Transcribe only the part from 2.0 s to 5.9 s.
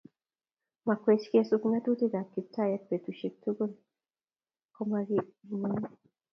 ab Kiptayat betusiek tukul kumaking'uny